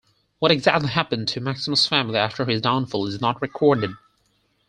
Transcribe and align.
What 0.39 0.49
exactly 0.49 0.89
happened 0.89 1.27
to 1.27 1.39
Maximus' 1.39 1.85
family 1.85 2.17
after 2.17 2.43
his 2.45 2.59
downfall 2.59 3.05
is 3.05 3.21
not 3.21 3.39
recorded. 3.39 3.91